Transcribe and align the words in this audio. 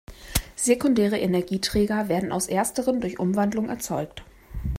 Sekundäre 0.55 1.19
Energieträger 1.19 2.09
werden 2.09 2.31
aus 2.31 2.47
ersteren 2.47 3.01
durch 3.01 3.19
Umwandlung 3.19 3.69
erzeugt. 3.69 4.25